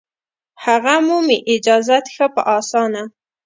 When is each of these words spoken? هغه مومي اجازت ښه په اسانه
هغه 0.65 0.95
مومي 1.07 1.37
اجازت 1.55 2.05
ښه 2.15 2.25
په 2.35 2.41
اسانه 2.57 3.03